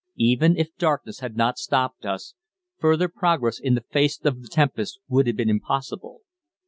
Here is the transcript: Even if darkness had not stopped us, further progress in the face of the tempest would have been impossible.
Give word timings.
Even 0.17 0.57
if 0.57 0.75
darkness 0.79 1.19
had 1.19 1.37
not 1.37 1.59
stopped 1.59 2.07
us, 2.07 2.33
further 2.79 3.07
progress 3.07 3.59
in 3.59 3.75
the 3.75 3.85
face 3.91 4.19
of 4.23 4.41
the 4.41 4.47
tempest 4.47 4.99
would 5.07 5.27
have 5.27 5.37
been 5.37 5.47
impossible. 5.47 6.21